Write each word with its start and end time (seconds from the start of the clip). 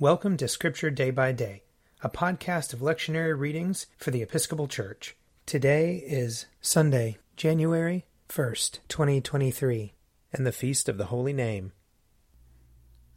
Welcome 0.00 0.36
to 0.36 0.46
Scripture 0.46 0.90
Day 0.90 1.10
by 1.10 1.32
Day, 1.32 1.64
a 2.02 2.08
podcast 2.08 2.72
of 2.72 2.78
lectionary 2.78 3.36
readings 3.36 3.86
for 3.96 4.12
the 4.12 4.22
Episcopal 4.22 4.68
Church. 4.68 5.16
Today 5.44 5.96
is 5.96 6.46
Sunday, 6.60 7.18
January 7.34 8.06
1st, 8.28 8.78
2023, 8.86 9.94
and 10.32 10.46
the 10.46 10.52
Feast 10.52 10.88
of 10.88 10.98
the 10.98 11.06
Holy 11.06 11.32
Name. 11.32 11.72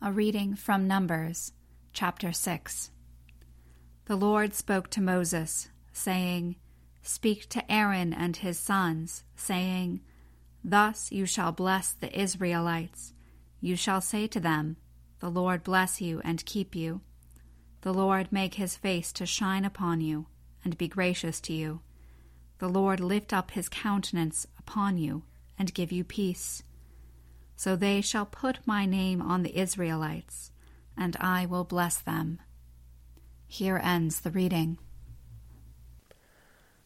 A 0.00 0.10
reading 0.10 0.54
from 0.56 0.88
Numbers, 0.88 1.52
chapter 1.92 2.32
6. 2.32 2.90
The 4.06 4.16
Lord 4.16 4.54
spoke 4.54 4.88
to 4.88 5.02
Moses, 5.02 5.68
saying, 5.92 6.56
Speak 7.02 7.46
to 7.50 7.70
Aaron 7.70 8.14
and 8.14 8.38
his 8.38 8.58
sons, 8.58 9.24
saying, 9.36 10.00
Thus 10.64 11.12
you 11.12 11.26
shall 11.26 11.52
bless 11.52 11.92
the 11.92 12.18
Israelites. 12.18 13.12
You 13.60 13.76
shall 13.76 14.00
say 14.00 14.26
to 14.28 14.40
them, 14.40 14.78
the 15.20 15.30
Lord 15.30 15.62
bless 15.62 16.00
you 16.00 16.20
and 16.24 16.44
keep 16.44 16.74
you. 16.74 17.02
The 17.82 17.94
Lord 17.94 18.32
make 18.32 18.54
his 18.54 18.76
face 18.76 19.12
to 19.12 19.26
shine 19.26 19.64
upon 19.64 20.00
you 20.00 20.26
and 20.64 20.76
be 20.76 20.88
gracious 20.88 21.40
to 21.42 21.52
you. 21.52 21.80
The 22.58 22.68
Lord 22.68 23.00
lift 23.00 23.32
up 23.32 23.52
his 23.52 23.68
countenance 23.68 24.46
upon 24.58 24.98
you 24.98 25.22
and 25.58 25.72
give 25.72 25.92
you 25.92 26.04
peace. 26.04 26.62
So 27.56 27.76
they 27.76 28.00
shall 28.00 28.26
put 28.26 28.66
my 28.66 28.86
name 28.86 29.20
on 29.20 29.42
the 29.42 29.58
Israelites, 29.58 30.50
and 30.96 31.16
I 31.20 31.46
will 31.46 31.64
bless 31.64 31.98
them. 31.98 32.40
Here 33.46 33.80
ends 33.82 34.20
the 34.20 34.30
reading. 34.30 34.78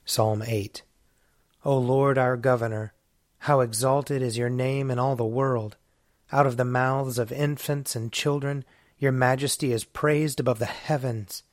Psalm 0.05 0.43
8 0.47 0.83
O 1.65 1.79
Lord 1.79 2.19
our 2.19 2.37
Governor, 2.37 2.93
how 3.39 3.61
exalted 3.61 4.23
is 4.23 4.37
your 4.37 4.51
name 4.51 4.91
in 4.91 4.99
all 4.99 5.17
the 5.17 5.25
world! 5.25 5.77
Out 6.35 6.49
of 6.49 6.57
the 6.57 6.65
mouths 6.65 7.17
of 7.17 7.31
infants 7.31 7.95
and 7.95 8.11
children, 8.11 8.65
your 8.99 9.13
majesty 9.13 9.71
is 9.71 9.85
praised 9.85 10.41
above 10.41 10.59
the 10.59 10.65
heavens. 10.67 11.45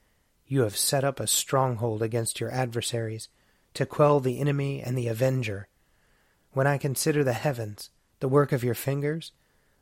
You 0.47 0.61
have 0.61 0.75
set 0.75 1.03
up 1.03 1.19
a 1.19 1.27
stronghold 1.27 2.01
against 2.01 2.39
your 2.39 2.49
adversaries, 2.49 3.29
to 3.75 3.85
quell 3.85 4.19
the 4.19 4.39
enemy 4.39 4.81
and 4.81 4.97
the 4.97 5.07
avenger. 5.07 5.67
When 6.53 6.65
I 6.65 6.79
consider 6.79 7.23
the 7.23 7.33
heavens, 7.33 7.91
the 8.21 8.27
work 8.27 8.51
of 8.51 8.63
your 8.63 8.73
fingers, 8.73 9.33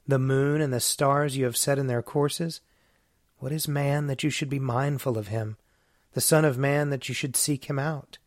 the 0.06 0.20
moon 0.20 0.60
and 0.60 0.74
the 0.74 0.82
stars 0.82 1.38
you 1.38 1.46
have 1.46 1.56
set 1.56 1.80
in 1.80 1.88
their 1.88 2.04
courses, 2.04 2.60
what 3.38 3.54
is 3.54 3.70
man 3.70 4.08
that 4.08 4.22
you 4.22 4.30
should 4.30 4.50
be 4.50 4.60
mindful 4.60 5.18
of 5.18 5.30
him, 5.30 5.56
the 6.12 6.20
Son 6.20 6.44
of 6.44 6.58
Man 6.58 6.90
that 6.90 7.08
you 7.08 7.16
should 7.16 7.38
seek 7.38 7.70
him 7.70 7.80
out? 7.80 8.18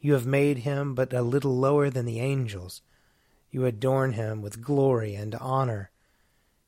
You 0.00 0.12
have 0.12 0.26
made 0.26 0.58
him 0.58 0.94
but 0.94 1.12
a 1.12 1.22
little 1.22 1.56
lower 1.56 1.90
than 1.90 2.06
the 2.06 2.20
angels 2.20 2.82
you 3.50 3.64
adorn 3.64 4.12
him 4.12 4.42
with 4.42 4.62
glory 4.62 5.14
and 5.14 5.34
honor. 5.36 5.90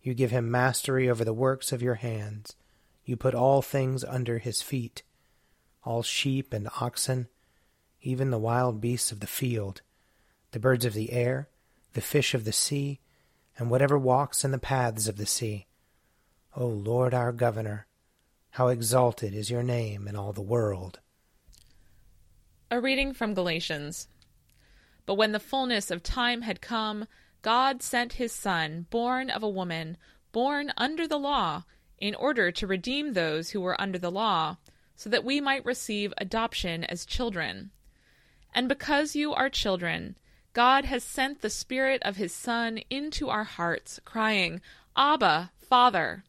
You 0.03 0.15
give 0.15 0.31
him 0.31 0.51
mastery 0.51 1.09
over 1.11 1.25
the 1.25 1.33
works 1.33 1.73
of 1.73 1.83
your 1.83 1.97
hands. 1.97 2.57
You 3.05 3.17
put 3.17 3.35
all 3.35 3.63
things 3.63 4.05
under 4.05 4.39
his 4.39 4.63
feet 4.63 5.03
all 5.83 6.03
sheep 6.03 6.53
and 6.53 6.69
oxen, 6.81 7.29
even 8.03 8.31
the 8.31 8.39
wild 8.39 8.81
beasts 8.81 9.13
of 9.13 9.21
the 9.21 9.27
field, 9.27 9.83
the 10.53 10.59
birds 10.59 10.85
of 10.85 10.95
the 10.95 11.13
air, 11.13 11.49
the 11.95 12.01
fish 12.01 12.35
of 12.35 12.45
the 12.45 12.53
sea, 12.53 13.01
and 13.59 13.71
whatever 13.71 13.99
walks 13.99 14.45
in 14.45 14.51
the 14.51 14.59
paths 14.59 15.09
of 15.09 15.17
the 15.17 15.27
sea. 15.27 15.67
O 16.57 16.67
Lord 16.67 17.15
our 17.15 17.33
Governor, 17.33 17.87
how 18.51 18.69
exalted 18.69 19.35
is 19.35 19.51
your 19.51 19.63
name 19.63 20.09
in 20.09 20.17
all 20.17 20.33
the 20.33 20.43
world. 20.43 20.99
A 22.71 22.81
reading 22.81 23.13
from 23.13 23.35
Galatians. 23.35 24.09
But 25.07 25.15
when 25.15 25.33
the 25.33 25.41
fullness 25.41 25.91
of 25.91 26.03
time 26.03 26.43
had 26.43 26.61
come, 26.61 27.07
God 27.43 27.83
sent 27.83 28.15
his 28.15 28.33
Son, 28.33 28.87
born 28.91 29.31
of 29.31 29.43
a 29.43 29.49
woman, 29.49 29.97
born 30.33 30.73
under 30.77 31.09
the 31.09 31.19
law, 31.19 31.65
in 31.99 32.15
order 32.15 32.51
to 32.51 32.67
redeem 32.67 33.13
those 33.13 33.51
who 33.51 33.61
were 33.61 33.81
under 33.81 33.99
the 33.99 34.11
law, 34.11 34.57
so 34.97 35.09
that 35.09 35.25
we 35.25 35.41
might 35.41 35.65
receive 35.65 36.13
adoption 36.19 36.85
as 36.85 37.07
children. 37.07 37.71
And 38.55 38.69
because 38.69 39.17
you 39.17 39.33
are 39.33 39.49
children, 39.49 40.17
God 40.53 40.85
has 40.85 41.05
sent 41.05 41.41
the 41.41 41.51
Spirit 41.51 42.03
of 42.03 42.17
his 42.17 42.35
Son 42.35 42.81
into 42.91 43.29
our 43.29 43.45
hearts, 43.45 44.01
crying, 44.05 44.61
Abba, 44.97 45.53
Father. 45.57 46.25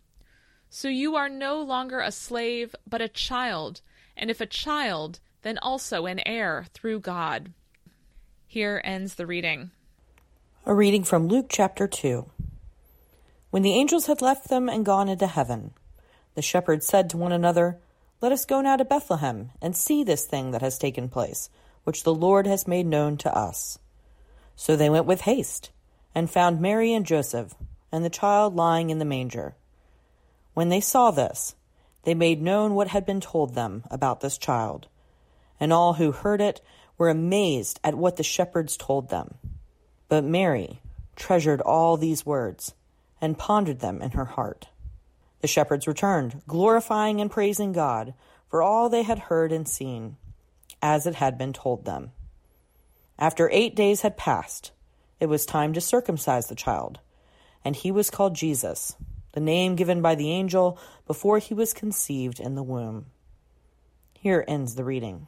So 0.70 0.88
you 0.88 1.16
are 1.16 1.28
no 1.28 1.62
longer 1.62 2.00
a 2.00 2.12
slave, 2.12 2.76
but 2.88 3.02
a 3.02 3.10
child, 3.10 3.82
and 4.16 4.30
if 4.30 4.40
a 4.40 4.46
child, 4.46 5.20
then 5.42 5.58
also 5.58 6.06
an 6.06 6.22
heir 6.26 6.68
through 6.74 7.00
God. 7.00 7.52
Here 8.46 8.82
ends 8.86 9.16
the 9.16 9.26
reading. 9.26 9.72
A 10.64 10.76
reading 10.76 11.04
from 11.04 11.28
Luke 11.28 11.48
chapter 11.50 11.88
2. 11.88 12.24
When 13.50 13.64
the 13.64 13.74
angels 13.74 14.06
had 14.06 14.22
left 14.22 14.48
them 14.48 14.70
and 14.70 14.86
gone 14.86 15.10
into 15.10 15.26
heaven, 15.26 15.74
the 16.36 16.44
shepherds 16.44 16.86
said 16.86 17.10
to 17.10 17.18
one 17.18 17.32
another, 17.32 17.80
Let 18.22 18.32
us 18.32 18.46
go 18.46 18.62
now 18.62 18.76
to 18.76 18.86
Bethlehem 18.86 19.50
and 19.60 19.76
see 19.76 20.04
this 20.04 20.26
thing 20.26 20.52
that 20.52 20.62
has 20.62 20.78
taken 20.78 21.10
place, 21.10 21.50
which 21.84 22.04
the 22.04 22.14
Lord 22.14 22.46
has 22.46 22.68
made 22.68 22.86
known 22.86 23.18
to 23.18 23.36
us. 23.36 23.80
So 24.56 24.76
they 24.76 24.88
went 24.88 25.08
with 25.08 25.22
haste 25.22 25.72
and 26.14 26.30
found 26.30 26.62
Mary 26.62 26.94
and 26.94 27.08
Joseph 27.08 27.56
and 27.92 28.06
the 28.06 28.12
child 28.12 28.56
lying 28.56 28.92
in 28.92 29.00
the 29.00 29.04
manger. 29.04 29.56
When 30.54 30.70
they 30.70 30.80
saw 30.80 31.10
this, 31.10 31.56
they 32.04 32.14
made 32.14 32.40
known 32.40 32.76
what 32.76 32.90
had 32.90 33.04
been 33.04 33.20
told 33.20 33.56
them 33.56 33.84
about 33.90 34.22
this 34.22 34.38
child. 34.38 34.88
And 35.60 35.74
all 35.74 35.94
who 35.94 36.12
heard 36.12 36.40
it 36.40 36.62
were 37.00 37.10
amazed 37.10 37.80
at 37.84 37.96
what 37.96 38.18
the 38.18 38.24
shepherds 38.24 38.78
told 38.78 39.10
them. 39.10 39.40
But 40.12 40.26
Mary 40.26 40.82
treasured 41.16 41.62
all 41.62 41.96
these 41.96 42.26
words 42.26 42.74
and 43.22 43.38
pondered 43.38 43.80
them 43.80 44.02
in 44.02 44.12
her 44.12 44.26
heart. 44.26 44.68
The 45.40 45.48
shepherds 45.48 45.88
returned, 45.88 46.42
glorifying 46.50 47.22
and 47.22 47.32
praising 47.32 47.72
God 47.72 48.14
for 48.50 48.62
all 48.62 48.90
they 48.90 49.04
had 49.04 49.20
heard 49.20 49.54
and 49.54 49.66
seen, 49.66 50.18
as 50.82 51.08
it 51.08 51.16
had 51.16 51.38
been 51.38 51.54
told 51.54 51.86
them. 51.86 52.12
After 53.18 53.50
eight 53.54 53.74
days 53.74 54.02
had 54.02 54.18
passed, 54.18 54.74
it 55.22 55.28
was 55.28 55.46
time 55.46 55.72
to 55.72 55.80
circumcise 55.80 56.48
the 56.48 56.56
child, 56.56 57.00
and 57.64 57.74
he 57.74 57.90
was 57.90 58.10
called 58.10 58.36
Jesus, 58.36 58.98
the 59.32 59.40
name 59.40 59.78
given 59.78 60.02
by 60.02 60.16
the 60.16 60.30
angel 60.30 60.78
before 61.08 61.40
he 61.40 61.54
was 61.54 61.74
conceived 61.74 62.42
in 62.42 62.56
the 62.56 62.64
womb. 62.64 63.06
Here 64.20 64.44
ends 64.46 64.76
the 64.76 64.84
reading. 64.84 65.28